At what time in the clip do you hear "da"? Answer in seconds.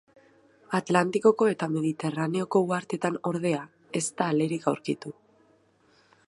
4.23-4.31